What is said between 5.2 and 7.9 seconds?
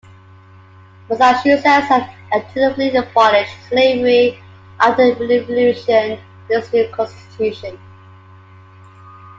Revolution with its new constitution.